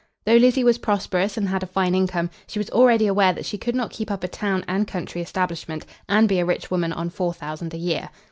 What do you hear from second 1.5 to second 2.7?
a fine income, she